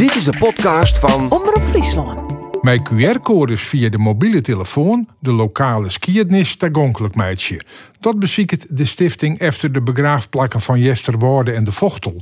[0.00, 2.32] Dit is de podcast van Omroep Friesland.
[2.62, 7.60] Met QR-codes via de mobiele telefoon de lokale skiernis toegankelijk meidje.
[7.98, 12.20] Dat beziekt de stichting efter de begraafplakken van Jesterwoorde en de Vochtel.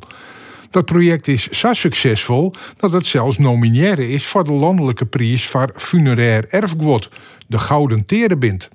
[0.70, 5.72] Dat project is zo succesvol dat het zelfs nominaire is voor de landelijke prijs voor
[5.76, 7.10] funerair erfgoed,
[7.46, 8.68] de Gouden Terebind.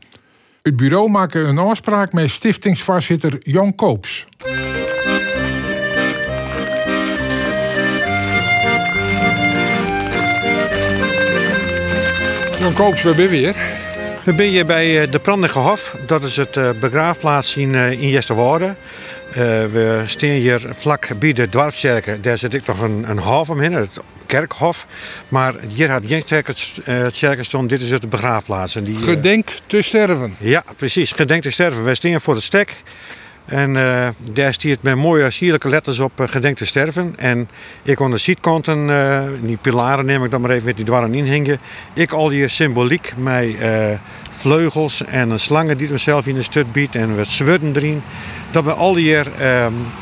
[0.61, 4.25] Het bureau maakte een afspraak met stichtingsvoorzitter Jan Koops.
[12.63, 13.55] Jan Koops, waar ben weer?
[14.23, 15.95] We ben je bij eh, de Prandige Hof.
[16.05, 18.09] Dat is het eh, begraafplaats in, eh, in.
[18.09, 22.21] Uh, we staan hier vlak bij de dorpskerken.
[22.21, 24.87] Daar zit ik nog een, een hof omheen, het kerkhof.
[25.27, 27.67] Maar hier had geen kerken staan.
[27.67, 28.75] Dit is het begraafplaats.
[28.75, 30.35] En die, Gedenk te sterven.
[30.39, 31.11] Ja, precies.
[31.11, 31.83] Gedenk te sterven.
[31.83, 32.83] Wij staan voor het stek.
[33.45, 37.13] En uh, daar stiert met mooie sierlijke letters op uh, gedenk te sterven.
[37.17, 37.49] En
[37.83, 41.13] ik aan de zietkanten, uh, die pilaren neem ik dan maar even met die dwarren
[41.13, 41.59] inhingen.
[41.93, 43.55] Ik al die symboliek met
[44.35, 48.01] vleugels en een slangen die mezelf in de stut biedt en wat zwurden erin.
[48.51, 49.25] Dat we al die um,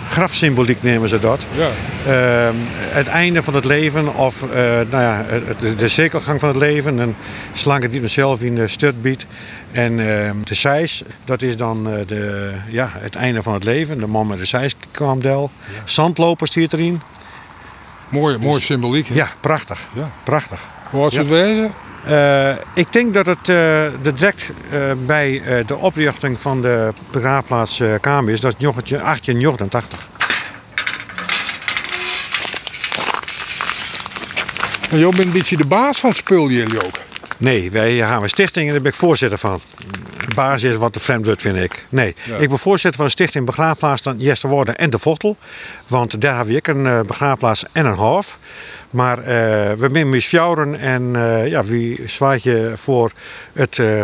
[0.09, 1.45] grafsymboliek nemen ze dat.
[1.55, 1.69] Ja.
[2.07, 4.45] Uh, het einde van het leven of
[4.89, 5.25] nou ja,
[5.59, 6.99] de, de cirkelgang van het leven.
[6.99, 7.15] En
[7.53, 9.25] slangen die mezelf in de stut biedt.
[9.71, 13.99] En uh, de seis, dat is dan de, ja, het einde van het leven.
[13.99, 15.51] De man met de seiskamdel.
[15.73, 15.81] Ja.
[15.85, 17.01] Zandlopers hier erin.
[18.09, 19.07] Mooie, dus, mooie symboliek.
[19.07, 19.15] Hè?
[19.15, 19.79] Ja, prachtig.
[19.93, 20.09] Ja.
[20.23, 20.59] prachtig.
[20.89, 21.71] Hoe was het wezen?
[22.07, 27.81] Uh, ik denk dat het uh, de direct uh, bij de oprichting van de begraafplaats
[28.01, 28.41] Kamer is.
[28.41, 30.09] Dat is 1889.
[34.91, 36.99] En jij bent een beetje de baas van het spul jullie ook?
[37.37, 39.61] Nee, wij gaan een stichting en daar ben ik voorzitter van.
[40.31, 41.85] De baas is wat de vreemd wordt, vind ik.
[41.89, 42.37] Nee, ja.
[42.37, 45.37] ik ben voorzitter van de stichting Begraafplaats dan Jesterwoorden en de Vochtel.
[45.87, 48.39] Want daar heb ik een begraafplaats en een hof.
[48.89, 53.11] Maar uh, we zijn misfjouwen en uh, ja, wie zwaait je voor
[53.53, 54.03] het, uh,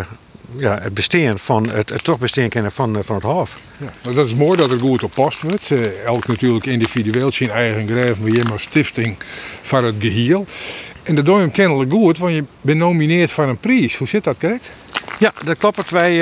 [0.58, 3.58] ja, het bestaan van het, het toch bestaan kennen van, van het hof.
[3.78, 5.72] Ja, dat is mooi dat het goed op post wordt.
[6.06, 9.16] elk natuurlijk individueel zijn eigen graf, maar je maar stichting
[9.62, 10.46] van het geheel.
[11.04, 13.96] En dat doe je hem kennelijk goed, want je bent nomineerd voor een prijs.
[13.96, 14.70] Hoe zit dat, correct?
[15.18, 15.90] Ja, dat klopt.
[15.90, 16.20] Wij,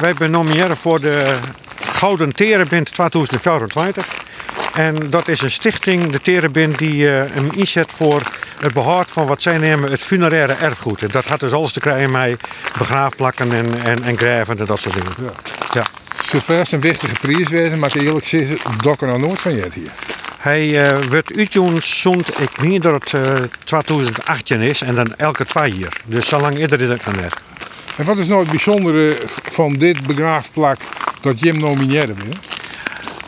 [0.00, 1.36] wij ben nomineren voor de
[1.92, 4.06] Gouden Terenbind 2024.
[4.74, 8.22] En dat is een stichting, de Terenbind, die uh, hem inzet voor
[8.60, 11.02] het behoud van wat zij nemen het funeraire erfgoed.
[11.02, 12.40] En dat had dus alles te krijgen met
[12.78, 15.12] begraafplakken en, en, en graven en dat soort dingen.
[15.18, 15.32] Ja.
[15.72, 15.86] ja.
[16.24, 19.90] Zover een wichtige prijs wezen, maar eerlijk gezegd, dokken er nooit van je hier.
[20.38, 23.32] Hij uh, werd uitgezonden, ik meen dat het uh,
[23.64, 26.00] 2018 is en dan elke twee jaar.
[26.04, 27.34] Dus zo lang eerder is het nog net.
[27.96, 30.78] En wat is nou het bijzondere van dit begraafplak
[31.20, 32.38] dat Jim nomineerde bent?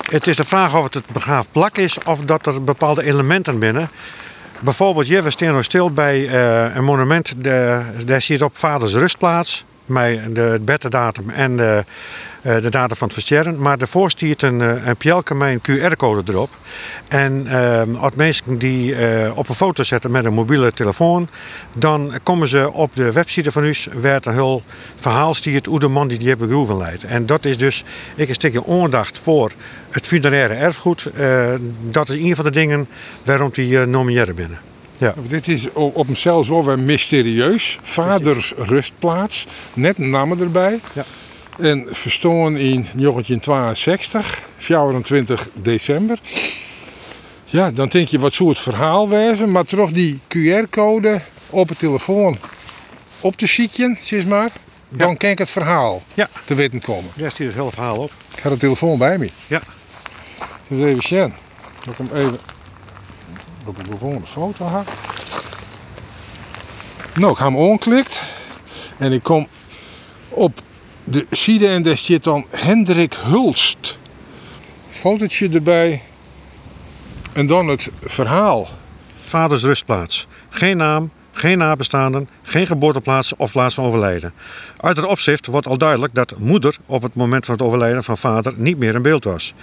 [0.02, 3.90] Het is de vraag of het het begraafplak is of dat er bepaalde elementen binnen.
[4.60, 7.34] Bijvoorbeeld, hier, we staan nog stil bij uh, een monument.
[7.36, 9.64] De, daar zit op vaders rustplaats.
[9.88, 11.84] Met de beddatum en de,
[12.42, 13.58] uh, de datum van het versterren.
[13.58, 16.50] Maar daarvoor stiert een, een pjelke een QR-code erop.
[17.08, 21.28] En uh, als mensen die uh, op een foto zetten met een mobiele telefoon,
[21.72, 24.62] dan komen ze op de website van u, waar een heel
[24.96, 27.04] verhaal stiert hoe de man die die hebben leidt.
[27.04, 27.84] En dat is dus,
[28.14, 29.52] ik een stukje aandacht voor
[29.90, 31.10] het funeraire erfgoed.
[31.90, 32.88] Dat is een van de dingen
[33.24, 34.58] waarom die uh, binnen.
[34.98, 35.14] Ja.
[35.28, 37.78] Dit is op zichzelf wel weer mysterieus.
[37.82, 40.80] Vaders rustplaats, net namen erbij.
[40.92, 41.04] Ja.
[41.58, 46.18] En verstoren in 1962, 24 december.
[47.44, 51.20] Ja, dan denk je wat soort verhaal wezen, maar toch die QR-code
[51.50, 52.36] op het telefoon
[53.20, 54.50] op te zieken, zeg maar.
[54.88, 55.14] Dan ja.
[55.14, 56.28] kan ik het verhaal ja.
[56.44, 57.10] te weten komen.
[57.14, 58.12] Ja, stuur het hele verhaal op.
[58.36, 59.30] Ik heb de telefoon bij me.
[59.46, 59.60] Ja.
[60.68, 61.34] Dus even zien.
[61.84, 62.38] Ik hem even
[63.68, 64.84] op de volgende foto.
[67.14, 68.22] Nou, ik ga hem aanklikt.
[68.96, 69.46] En ik kom
[70.28, 70.60] op
[71.04, 73.98] de side en daar zit dan Hendrik Hulst.
[74.88, 76.02] Fotootje erbij.
[77.32, 78.68] En dan het verhaal.
[79.22, 80.26] Vaders rustplaats.
[80.48, 84.32] Geen naam, geen nabestaanden, geen geboorteplaats of plaats van overlijden.
[84.80, 88.18] Uit het opschrift wordt al duidelijk dat moeder op het moment van het overlijden van
[88.18, 89.54] vader niet meer in beeld was.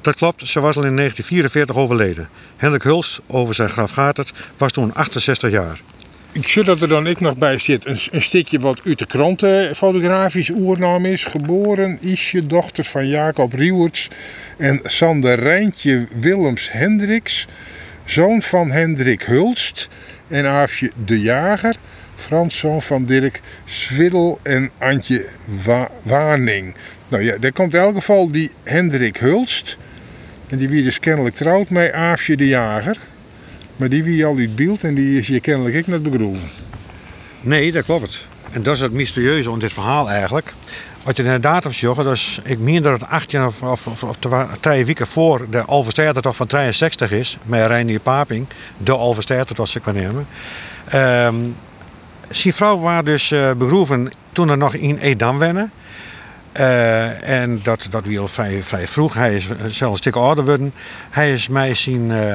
[0.00, 2.28] Dat klopt, ze was al in 1944 overleden.
[2.56, 5.80] Hendrik Huls, over zijn graf gaat het, was toen 68 jaar.
[6.34, 7.86] Ik zie dat er dan ik nog bij zit.
[7.86, 11.24] Een, stukje wat uit de kranten fotografisch oernaam is.
[11.24, 14.08] Geboren Isje, dochter van Jacob Riewerts
[14.58, 17.46] en Sander Rijntje Willems Hendricks.
[18.04, 19.88] Zoon van Hendrik Hulst
[20.28, 21.76] en Aafje de Jager.
[22.14, 25.26] Frans zoon van Dirk Swiddel en Antje
[25.62, 25.90] Wa.
[27.08, 29.78] Nou ja, daar komt in elk geval die Hendrik Hulst.
[30.48, 32.98] En die wie dus kennelijk trouwt met Aafje de Jager.
[33.76, 36.48] Maar die wie al uit beeld en die is je kennelijk ik net begroeven.
[37.40, 38.26] Nee, dat klopt.
[38.50, 40.54] En dat is het mysterieuze aan dit verhaal eigenlijk.
[41.04, 44.16] Wat je datum zag, dus ik meen dat het 18 of, of, of,
[44.60, 48.46] twee weken voor de Alverstertertocht van 63 is, met Reinier Paping,
[48.76, 50.26] de Alverstertertocht, zeg maar nemen.
[50.94, 51.56] Um,
[52.28, 55.72] zijn vrouw was dus uh, begroeven toen er nog in Edam wennen.
[56.56, 59.14] Uh, en dat, dat al vrij, vroeg.
[59.14, 60.72] Hij is zelfs een stuk ouder geworden.
[61.10, 62.34] Hij is mij zijn, uh,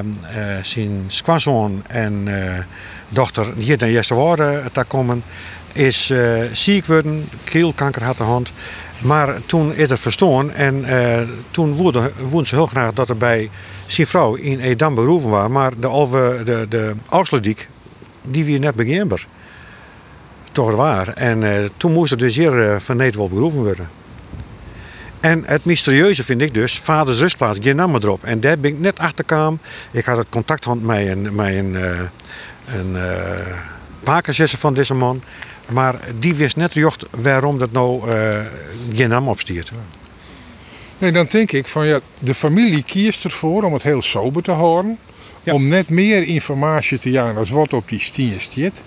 [1.46, 2.28] uh, en
[3.10, 5.24] dochter hier naar eerste woorden te komen.
[5.74, 6.14] Is
[6.52, 8.52] ziek geworden, keelkanker had de hand.
[9.00, 10.86] Maar toen is het verstoord en
[11.52, 12.12] toen woedde,
[12.44, 13.50] ze heel graag dat er bij
[13.86, 15.50] zijn vrouw in Edam beroepen was.
[15.50, 16.96] Maar de, over, de, de
[18.22, 19.28] die weer net beginbaar.
[20.52, 21.08] Toch waar.
[21.08, 23.90] En toen moest er dus hier uh, van Nederland beroepen worden.
[25.20, 28.24] En het mysterieuze vind ik dus, vaders rustplaats, naam erop.
[28.24, 29.60] En daar ben ik net achterkwam.
[29.92, 32.00] Ik had het contact met een, met een, uh,
[32.66, 32.96] een
[34.04, 35.22] uh, van deze man.
[35.70, 38.40] Maar die wist net jocht waarom dat nou uh,
[38.94, 39.72] geen naam opstiert.
[40.98, 44.52] Nee, dan denk ik van ja, de familie kiest ervoor om het heel sober te
[44.52, 44.98] houden.
[45.44, 48.84] Om net meer informatie te jagen als wat op die stien staat.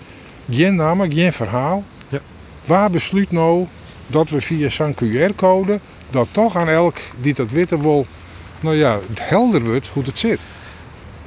[0.49, 1.83] Geen naam, geen verhaal.
[2.09, 2.19] Ja.
[2.65, 3.67] Waar besluit nou
[4.07, 8.07] dat we via zo'n QR-code dat toch aan elk die dat witte wil,
[8.59, 10.39] nou ja, helder wordt hoe het zit.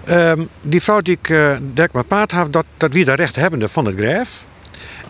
[0.09, 3.69] Um, die vrouw die ik, uh, die mijn paard had, dat, dat wie de rechthebbende
[3.69, 4.45] van het grijf.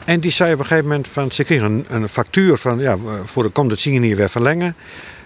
[0.06, 2.97] En die zei op een gegeven moment van, ze kreeg een, een factuur van, ja,
[3.25, 4.75] voor de komt het zien hier weer verlengen.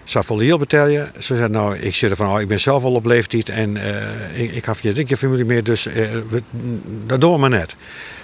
[0.05, 1.13] Ze vol heel betalen.
[1.19, 3.77] Ze zei, nou, ik zit er van, oh, ik ben zelf al op leeftijd en
[3.77, 5.95] uh, ik, ik heb je je familie meer, dus uh,
[6.29, 6.43] we,
[7.07, 7.77] dat doen we maar net.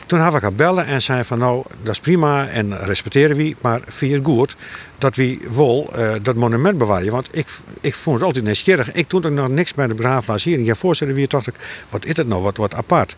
[0.07, 3.55] Toen heb ik haar bellen en zei van nou, dat is prima en respecteren we,
[3.61, 4.57] maar vind het goed
[4.99, 7.13] dat we wel uh, dat monument bewaren?
[7.13, 7.47] Want ik,
[7.81, 8.93] ik vond het altijd nieuwsgierig.
[8.93, 10.61] Ik doe er nog niks bij de begraafplaats hier.
[10.61, 11.55] Ja, voorzitter, wie dacht ik,
[11.89, 13.17] wat is het nou, wat, wat apart?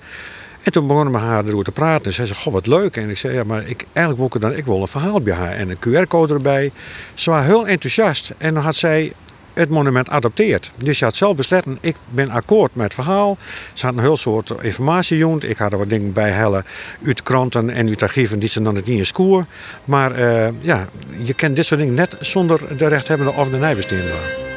[0.69, 2.05] En toen begonnen we haar erover te praten.
[2.05, 2.97] En zei ze, goh, wat leuk.
[2.97, 5.35] En ik zei, ja, maar ik, eigenlijk wil ik dan ik wil een verhaal bij
[5.35, 5.53] haar.
[5.53, 6.71] En een QR-code erbij.
[7.15, 8.35] Ze was heel enthousiast.
[8.39, 9.13] En dan had zij
[9.53, 10.71] het monument adopteert.
[10.77, 13.37] Dus je had zelf besloten, ik ben akkoord met het verhaal.
[13.73, 16.65] Ze had een heel soort informatie Ik had er wat dingen bij hellen
[17.07, 19.47] uit kranten en uit archieven die ze dan niet in scoor.
[19.85, 20.89] Maar uh, ja,
[21.23, 24.48] je kent dit soort dingen net zonder de rechthebbende of de nijbesteender.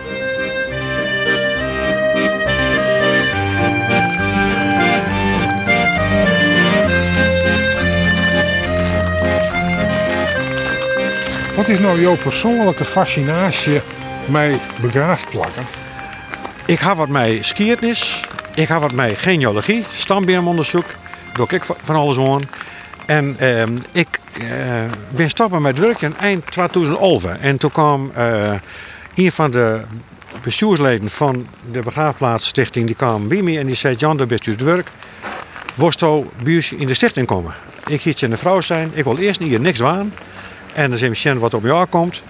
[11.62, 13.82] Wat is nou jouw persoonlijke fascinatie
[14.26, 15.66] mij begraafd plakken?
[16.66, 18.26] Ik ga wat mij skiertnis,
[18.56, 20.86] ik ga wat mij genealogie, stambeemonderzoek,
[21.34, 22.42] doe ik van alles aan.
[23.06, 27.24] En uh, ik uh, ben stoppen met werken eind 2011.
[27.24, 28.54] En toen kwam uh,
[29.16, 29.82] een van de
[30.44, 34.62] bestuursleden van de begraafplaatsstichting, die kwam bij en die zei, Jan, dat bent u het
[34.62, 34.92] werk.
[35.76, 37.56] Worsto bij in de stichting komen.
[37.88, 40.14] Ik giet je een vrouw zijn, ik wil eerst hier niks aan.
[40.74, 42.22] En dan zien we wat op jou komt.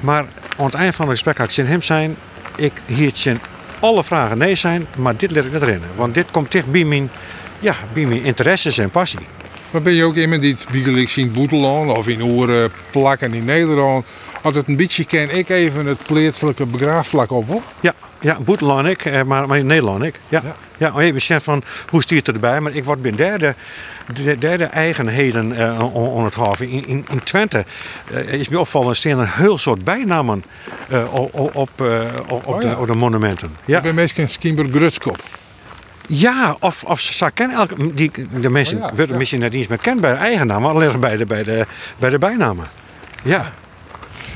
[0.00, 0.24] Maar
[0.58, 2.16] aan het eind van het gesprek had ik zin hem zijn.
[2.56, 3.26] Ik hield
[3.80, 5.82] alle vragen nee zijn, maar dit let ik net erin.
[5.94, 7.10] Want dit komt dicht bij mijn,
[7.60, 9.26] ja, bij mijn interesses en passie.
[9.70, 14.06] Maar ben je ook iemand die het zien Boeteland of in oren plakken in Nederland?
[14.42, 17.62] Als het een beetje ken, ik even het plaatselijke begraafplak op hoor.
[17.80, 20.20] Ja, ja, Boeteland ik, eh, maar, maar in Nederland ik.
[20.28, 20.56] Ja, ja.
[20.76, 23.54] ja oh, even van hoe stiert het erbij, maar ik word binnen derde
[24.14, 26.68] de derde eigenheden uh, het haven.
[26.68, 27.64] In, in, in Twente
[28.12, 30.44] uh, is me opvallen, staan een heel soort bijnamen
[30.92, 33.56] uh, op, op, op, oh, de, op, de, monumenten.
[33.64, 33.76] Ja.
[33.76, 35.22] Ik ben meestal Skimber Grutskop.
[36.06, 39.66] Ja, of, of ze kennen elke, die, de mensen oh, ja, worden misschien net eens
[39.66, 41.66] meer kend bij de eigennamen, alleen bij de, bij de,
[41.98, 42.66] bij de bijnamen.
[43.22, 43.52] Ja.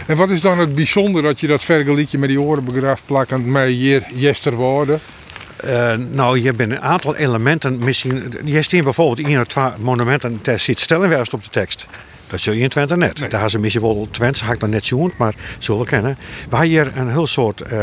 [0.06, 4.04] En wat is dan het bijzonder dat je dat vergelijkje met die orenbegraafplakken met hier
[4.14, 5.00] Jesterwoorden?
[5.64, 8.32] Uh, nou, je bent een aantal elementen misschien.
[8.44, 11.86] Je bijvoorbeeld één of twee monumenten ter ziet Stellenwerst op de tekst.
[12.26, 13.18] Dat zul je in Twente net.
[13.18, 16.16] Daar gaan ze misschien wel Twente, ga ik dan net zien, maar zullen we kennen.
[16.20, 17.78] We hebben hier een heel soort uh,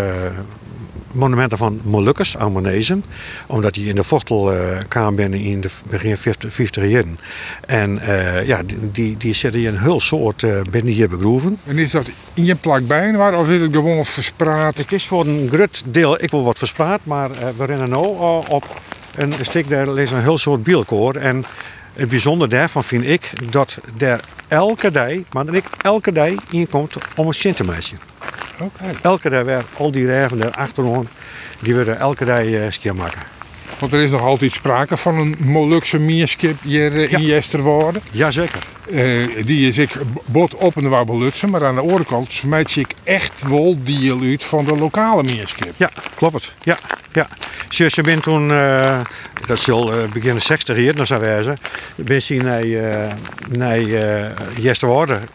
[1.13, 3.03] monumenten van Molukkers, Almanezen.
[3.47, 7.19] Omdat die in de Vochtel uh, kwamen binnen in de begin 50, 50 jaren.
[7.65, 11.57] En uh, ja, die, die zitten hier een heel soort uh, binnen hier begroeven.
[11.65, 14.77] En is dat in je plak bij of is het gewoon verspraat?
[14.77, 17.95] Het is voor een groot deel, ik wil wat verspraat, maar we rennen nu
[18.47, 18.81] op
[19.15, 21.15] een stuk, daar is een heel soort bielkoor.
[21.15, 21.45] En
[21.93, 26.95] het bijzondere daarvan vind ik dat er elke dag, maar dan ik elke dag inkomt
[27.15, 27.63] om een Sint te
[28.59, 28.95] Okay.
[29.01, 31.07] Elke dag weer al die rijven daar achterom,
[31.59, 33.21] die willen elke dag uh, maken.
[33.79, 37.19] Want er is nog altijd sprake van een Molukse mierskip hier uh, Ja.
[37.19, 38.01] in.
[38.11, 38.59] Jazeker.
[38.91, 42.75] Eh, die is ik bot op en waar belutsen, maar aan de andere kant smijt
[42.75, 45.73] ik echt wel deel uit van de lokale mierskip.
[45.77, 46.51] Ja, klopt het.
[46.63, 46.77] Ja,
[47.13, 47.27] ja.
[47.69, 48.99] Ze, ze ben toen, eh,
[49.45, 51.57] dat is al eh, begin de 60 jaar, nog zou wijzen,
[51.95, 53.11] ben ze naar, eh
[53.49, 54.31] naar eh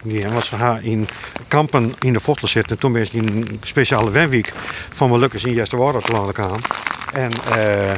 [0.05, 0.33] gegaan.
[0.33, 1.09] Want ze gaan in
[1.49, 2.79] kampen in de vochtel zitten.
[2.79, 4.53] Toen ben ze in een speciale wenweek
[4.93, 6.59] van Molukkers in Jesterwoorde te landen gaan.
[7.13, 7.95] En eh,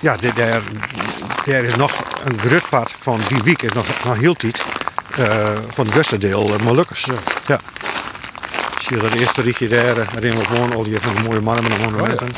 [0.00, 1.92] ja, daar is nog
[2.24, 4.62] een grutpad van die week, is nog, nog heel tijd,
[5.16, 7.06] eh, van het beste deel eh, Molukkers.
[7.46, 7.60] ja.
[8.78, 12.28] Zie je dat eerste rietje daar, erin wonen, al die van de mooie marmeren monumenten.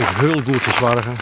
[0.00, 1.16] Ook heel goed verzorgen.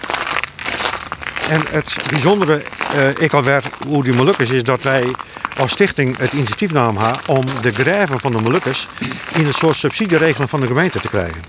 [1.49, 2.63] En het bijzondere,
[2.95, 5.15] eh, ik alweer hoe die Molukkers is dat wij
[5.57, 8.89] als stichting het initiatief namen om de graven van de Molukkers
[9.35, 11.43] in een soort subsidieregeling van de gemeente te krijgen.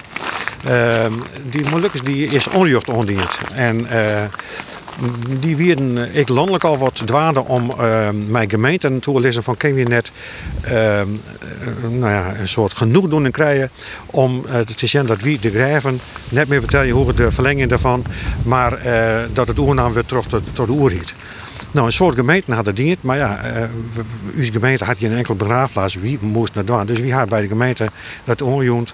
[0.66, 3.40] Ehm, die Molukkers die is onjucht ondiend.
[3.56, 4.24] En eh,
[5.40, 9.58] die wierden eh, ik landelijk al wat dwaarden om eh, mijn gemeente toe te van
[9.58, 10.12] ken je net
[10.62, 13.70] ehm, eh, nou ja, een soort genoegdoening krijgen
[14.06, 14.46] om
[14.76, 18.06] te zien dat wie de graven net meer betalen hoeven de verlenging daarvan,
[18.44, 18.80] maar
[19.34, 21.14] dat het oernaam weer terug tot, tot de oerhiet.
[21.72, 23.42] Nou, een soort gemeenten hadden die het, maar ja,
[24.36, 25.96] uw gemeente had je een enkel begraafplaats.
[25.96, 26.86] Wie moest naar doen?
[26.86, 27.90] Dus wie had bij de gemeente
[28.24, 28.94] dat onjoend.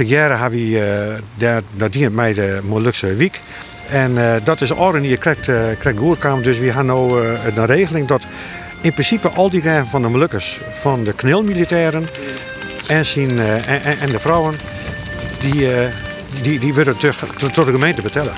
[0.00, 3.40] Te jaren hebben we eh, daar, dat dient mij de Molukse Wiek.
[3.90, 6.44] En eh, dat is orde hier krijgt, uh, krijgt.
[6.44, 8.22] Dus we hebben nu eh, een regeling dat
[8.80, 12.08] in principe al die graven van de Molukkers, van de knilmilitairen
[12.88, 14.54] en, zien, eh, en, de vrouwen,
[15.40, 15.68] die,
[16.42, 18.32] die, die worden terug tot tot de gemeente betellen.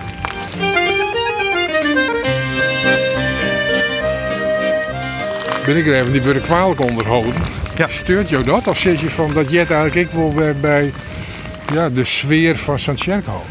[5.66, 7.34] Ben ik er even, die worden kwalijk onderhouden.
[7.76, 7.88] Ja.
[7.88, 8.66] Steurt jou dat?
[8.66, 10.92] Of zit je van dat jet eigenlijk ik weer bij
[11.72, 13.42] ja, de sfeer van Santiago?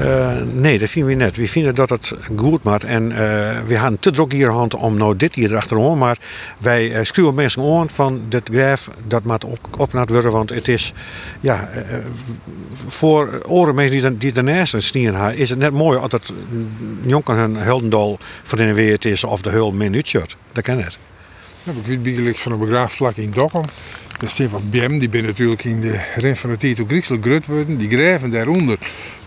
[0.00, 1.36] Eh, nee, dat vinden we net.
[1.36, 2.84] We vinden dat het goed maakt.
[2.84, 3.18] En eh,
[3.66, 5.98] we gaan te druk hier hand om nou dit hier achterom.
[5.98, 6.18] Maar
[6.58, 10.32] wij uh, schreeuwen mensen aan van dit graf, dat moet op, opnaat worden.
[10.32, 10.92] Want het is,
[11.40, 11.82] ja, eh,
[12.86, 16.32] voor oren mensen die, die daarnaast stieren hebben, is het net mooi als het
[17.02, 18.18] jonken hun huldendal
[18.54, 19.92] weer het is of de hul min.
[20.52, 20.98] Dat kan het.
[21.62, 23.62] Ja, ik weet van een begraafplak in Dokkum.
[24.26, 26.00] Staat wat BEM, die ben natuurlijk in de
[26.42, 27.76] de Tito Grieksel grut worden.
[27.76, 28.78] Die graven daaronder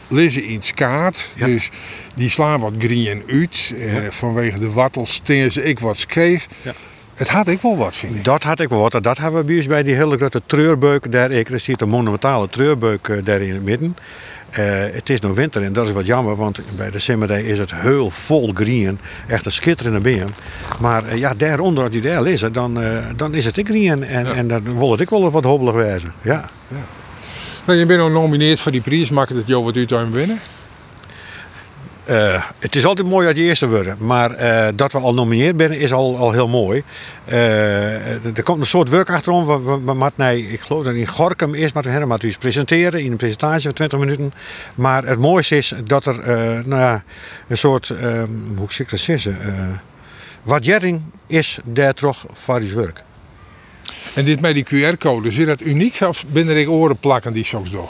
[0.08, 1.32] lezen in skaat.
[1.36, 1.46] Ja.
[1.46, 1.70] Dus
[2.16, 3.74] die slaan wat grien uit.
[3.78, 6.48] Eh, vanwege de wattels steen ze ik wat scheef.
[6.62, 6.74] Ja.
[7.18, 8.26] Het had ik wel wat, vind ik.
[8.26, 9.04] Dat had ik wel wat.
[9.04, 11.32] Dat hebben we bij bij die hele grote treurbeuk daar.
[11.32, 13.98] Ik zit een monumentale treurbeuk eh, daar in het midden.
[14.50, 17.60] Eh, het is nog winter en dat is wat jammer, want bij de Simmerday is
[17.60, 19.00] het heel vol green.
[19.28, 20.30] Echt een schitterende beam.
[20.80, 22.80] Maar eh, ja, daaronder, als die daar lezen, dan,
[23.16, 24.04] dan is het ik green.
[24.04, 24.34] En, Ja.
[24.34, 26.14] en dan wil het ik wel wat hobbelig wijzen.
[26.22, 26.50] Ja.
[27.66, 29.10] Nou, je bent al genomineerd voor die prijs.
[29.10, 30.40] Maakt het jou wat aan winnen?
[32.08, 35.58] Eh, het is altijd mooi dat je eerste worden, maar eh, dat we al nomineerd
[35.58, 36.84] zijn is al, al heel mooi.
[37.26, 39.46] Eh, er komt een soort werk achterom.
[39.46, 43.18] We, we, nee, ik geloof dat in Gorkum eerst maar we iets presenteren in een
[43.18, 44.34] presentatie van 20 minuten.
[44.76, 46.16] Maar het mooiste is dat er
[46.68, 47.04] nou ja,
[47.48, 48.24] een soort, eh,
[48.56, 49.38] hoe zeg ik dat zeggen,
[50.44, 53.04] waardering is daar toch voor die werk.
[54.14, 57.72] En dit met die QR-code, is dat uniek of binnen er oren plakken die soms
[57.72, 57.86] doen?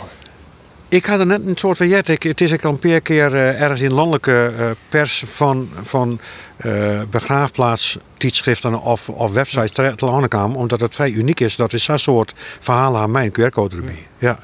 [0.89, 2.07] Ik had er net een soort van jet.
[2.09, 6.19] Ik, het is al een paar keer eh, ergens in landelijke eh, pers van, van
[6.57, 10.57] eh begraafplaats tijdschriften of, of websites te te landen kwamen.
[10.57, 14.07] Omdat het vrij uniek is dat we zo'n soort verhalen aan mijn QR-code erbij.
[14.17, 14.39] Ja.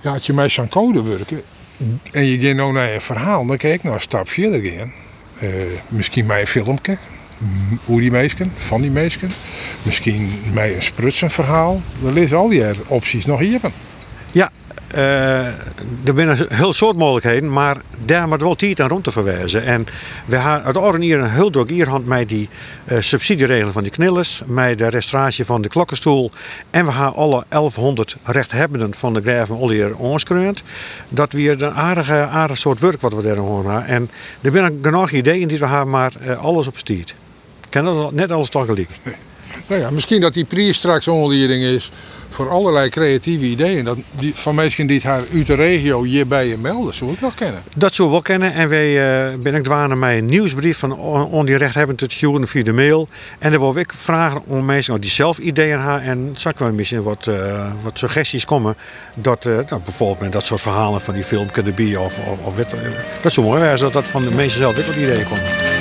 [0.00, 1.42] Ja, als je met zo'n code werken
[2.10, 4.92] en je gaat nou naar een verhaal, dan kijk ik nou een stap verder gaan.
[5.88, 6.98] Misschien met een filmpje,
[7.84, 9.30] hoe die meisken, van die meisken.
[9.82, 11.82] Misschien met een sprutsen verhaal.
[12.02, 13.60] Dan lezen al die opties nog hier.
[14.30, 14.50] Ja,
[14.96, 19.64] er zijn heel soort mogelijkheden, maar daar moet wel tijd aan rond te verwijzen.
[19.64, 19.86] En
[20.26, 22.48] we hebben het orde hier een heel druk hierhand met die
[22.84, 26.30] eh, subsidieregeling van die knillers, met de restauratie van de klokkenstoel.
[26.70, 30.62] En we gaan alle 1100 rechthebbenden van de graven al hier onskreund.
[31.08, 33.86] Dat weer een aardige, aardige soort werk wat we daar horen.
[33.86, 34.10] En
[34.40, 37.14] er zijn genoeg ideeën die we hebben, maar eh, alles op stiet.
[37.70, 38.88] Ik net alles toch gelijk.
[39.66, 41.90] Nou ja, misschien dat die prijs straks onderleiding is
[42.28, 43.84] voor allerlei creatieve ideeën.
[43.84, 47.20] Dat die, van mensen die het haar uit de regio hierbij je melden, zou ik
[47.20, 47.62] nog kennen.
[47.74, 48.52] Dat zullen we wel kennen.
[48.52, 52.06] En wij uh, ben ik dwanen met een nieuwsbrief van on, die recht hebben te
[52.08, 53.08] sturen via de mail.
[53.38, 56.02] En dan wil ik vragen om mensen die zelf ideeën hebben.
[56.02, 58.76] En zal ik wel misschien wat, uh, wat suggesties komen.
[59.14, 62.54] Dat uh, nou, bijvoorbeeld met dat soort verhalen van die film erbij of, of, of
[63.22, 65.75] dat zou mooi zijn dat dat van de mensen zelf dit wat ideeën komen.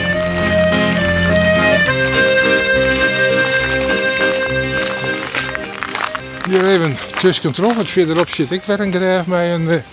[6.45, 7.53] Hier even tussen.
[7.77, 9.83] Het verderop zit ik weer een graaf met een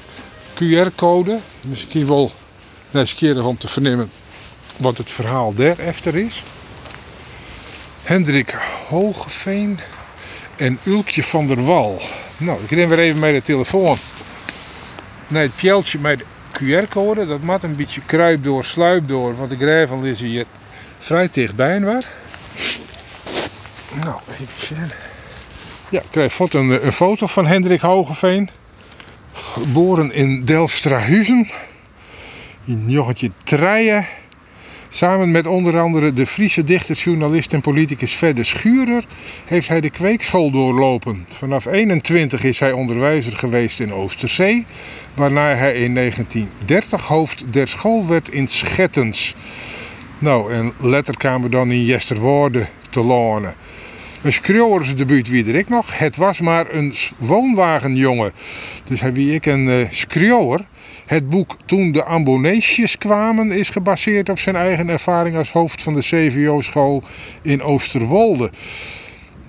[0.55, 1.39] uh, QR-code.
[1.61, 2.33] Misschien wel
[2.91, 4.11] nieuwsgierig om te vernemen
[4.77, 6.43] wat het verhaal efter is.
[8.03, 9.79] Hendrik Hogeveen
[10.57, 12.01] en Ulkje van der Wal.
[12.37, 13.99] Nou, ik neem weer even met de telefoon
[15.29, 17.27] naar het pjeltje met de QR-code.
[17.27, 20.45] Dat maakt een beetje kruip door, sluip door, want de gravel is hier
[20.99, 22.05] vrij dichtbij waar.
[24.05, 25.02] Nou, even zien.
[25.93, 28.49] Ja, ik krijg een, foto van Hendrik Hogeveen.
[29.33, 31.49] Geboren in Delfstrahuizen.
[32.65, 34.07] In jochetje Treien.
[34.89, 39.05] Samen met onder andere de Friese dichter, journalist en politicus Fedde Schurer
[39.45, 41.27] heeft hij de kweekschool doorlopen.
[41.29, 44.67] Vanaf 21 is hij onderwijzer geweest in Oosterzee,
[45.15, 49.35] waarna hij in 1930 hoofd der school werd in Schettens.
[50.19, 53.55] Nou, en letterkamer dan in Jesterwoorde te lonen.
[54.23, 55.99] Een debuut wie ik nog.
[55.99, 58.33] Het was maar een woonwagenjongen.
[58.85, 60.59] Dus wie ik een uh,
[61.07, 65.95] Het boek Toen de Amboneesjes kwamen is gebaseerd op zijn eigen ervaring als hoofd van
[65.95, 67.03] de CVO-school
[67.43, 68.51] in Oosterwolde.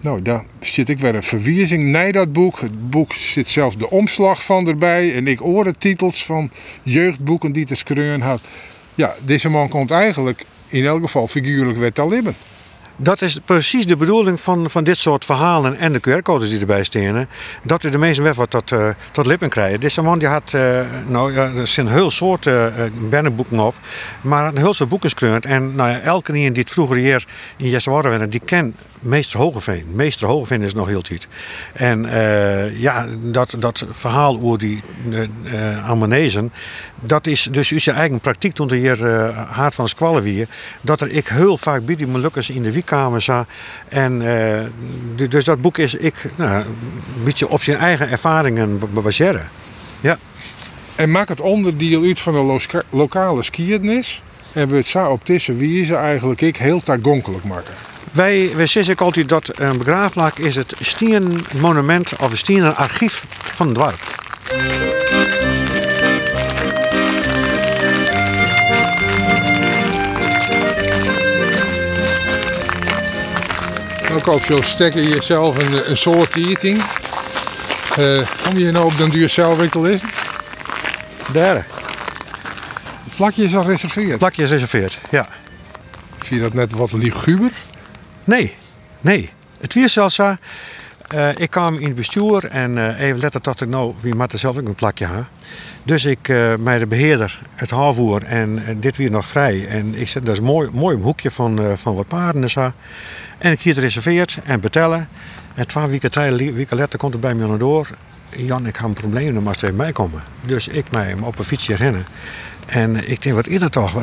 [0.01, 2.59] Nou, daar zit ik weer een verwijzing naar dat boek.
[2.59, 5.15] Het boek zit zelfs de omslag van erbij.
[5.15, 6.51] En ik hoorde titels van
[6.83, 8.41] jeugdboeken die te schreeuwen had.
[8.95, 12.35] Ja, deze man komt eigenlijk in elk geval figuurlijk weer te libben.
[12.95, 16.83] Dat is precies de bedoeling van, van dit soort verhalen en de QR-codes die erbij
[16.83, 17.27] staan.
[17.63, 19.79] Dat we de mensen weer wat tot, uh, tot lippen krijgen.
[19.79, 23.75] Deze man die had, uh, nou ja, er zijn heel soorten uh, op,
[24.21, 25.41] maar een heel soort boeken.
[25.41, 27.25] En nou ja, elke die het vroeger hier
[27.57, 29.85] in Jessewarden die ken Meester Hogeveen.
[29.93, 31.27] Meester Hogeveen is nog heel tijd.
[31.73, 32.09] En
[32.77, 36.51] ja, dat, dat verhaal over die uh, Amanezen,
[36.99, 40.47] dat is dus uw eigen praktijk toen er hier uh, Haard van Squallen weer.
[40.81, 42.82] Dat er ik heel vaak bij die Molukkers in de wiekkamer
[43.19, 43.45] zag.
[43.87, 49.49] En uh, dus dat boek is ik nou, een beetje op zijn eigen ervaringen baseren.
[50.01, 50.17] Ja.
[50.95, 52.59] En maak het onderdeel uit van de lo
[52.89, 54.21] lokale skiernis.
[54.53, 57.73] En we het zo op deze wijze eigenlijk ik heel tagonkelijk maken.
[58.11, 60.75] Wij, wij zeggen altijd dat een begraafplaats is het
[61.59, 64.92] monument of het archief van het dorp.
[74.23, 76.83] Je stekken jezelf een, een soort eating.
[77.99, 80.09] Uh, kom je nou op dan duur zelf te lezen?
[81.33, 81.55] Daar.
[83.03, 84.09] Het plakje is al gereserveerd?
[84.09, 85.27] Het plakje is gereserveerd, ja.
[86.21, 87.51] Zie je dat net wat liguber?
[88.23, 88.55] Nee,
[89.01, 89.29] nee.
[89.59, 90.19] Het zelfs
[91.13, 94.33] uh, ik kwam in het bestuur en uh, even letten tot ik nou, wie maakt
[94.33, 95.27] er zelf ook een plakje ha.
[95.83, 99.67] Dus ik, uh, mij de beheerder, het halfvoer en dit weer nog vrij.
[99.67, 102.49] En ik zet dat is een mooi, mooi hoekje van, van wat paarden
[103.37, 105.07] en ik hier reserveerd en betellen.
[105.55, 107.87] En twee weken, weken later komt er bij me naar door.
[108.35, 110.23] Jan, ik heb een probleem, dan mag mij komen.
[110.45, 112.05] Dus ik mij op een fietsje rennen.
[112.65, 113.93] En ik denk, wat is dat toch?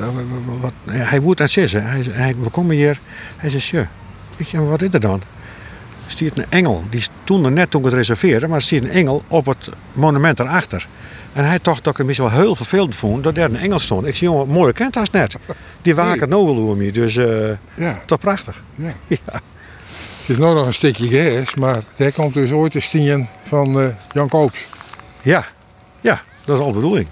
[0.61, 1.87] Wat, hij moet het zeggen.
[1.87, 3.01] Hij, we komen hier.
[3.37, 3.87] Hij zegt, je,
[4.61, 5.23] wat is er dan?
[6.11, 6.85] Er stiert een engel.
[6.91, 10.41] Die toen er net toen het reserveerde, maar er stiert een engel op het monument
[10.41, 10.87] erachter.
[11.33, 13.79] En hij dacht dat ik het misschien wel heel vervelend vond dat er een engel
[13.79, 14.07] stond.
[14.07, 15.37] Ik zei, jongen, mooie kent als net.
[15.83, 16.45] Die waken nee.
[16.45, 16.93] nou wel me.
[16.93, 18.01] Dus uh, ja.
[18.07, 18.63] toch prachtig.
[18.75, 18.93] Ja.
[19.09, 19.33] ja.
[20.21, 23.81] Het is nou nog een stukje gas, maar daar komt dus ooit de stien van
[23.81, 24.67] uh, Jan Koops.
[25.23, 25.45] Ja,
[26.01, 27.07] ja, dat is al de bedoeling.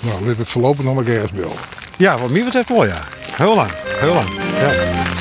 [0.00, 1.52] Nou, ligt het voorlopig nog een gasbil.
[1.96, 3.04] Ja, wat mij betreft wel ja.
[3.36, 3.70] Heel lang,
[4.00, 4.28] heel lang.
[4.54, 5.13] Ja.